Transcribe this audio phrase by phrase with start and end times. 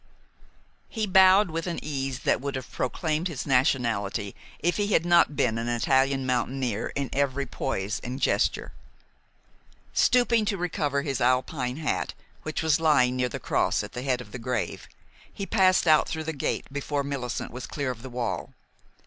[0.89, 5.35] He bowed with an ease that would have proclaimed his nationality if he had not
[5.35, 8.71] been an Italian mountaineer in every poise and gesture.
[9.93, 14.21] Stooping to recover his Alpine hat, which was lying near the cross at the head
[14.21, 14.89] of the grave,
[15.31, 18.55] he passed out through the gate before Millicent was clear of the wall.